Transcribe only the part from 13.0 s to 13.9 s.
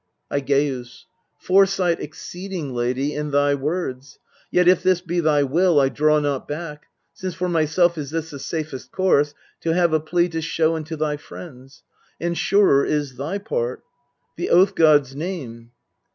thy part.